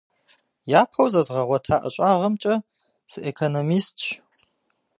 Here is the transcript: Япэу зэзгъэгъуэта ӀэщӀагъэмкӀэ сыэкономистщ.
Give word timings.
Япэу 0.81 1.07
зэзгъэгъуэта 1.13 1.75
ӀэщӀагъэмкӀэ 1.81 2.55
сыэкономистщ. 3.11 4.05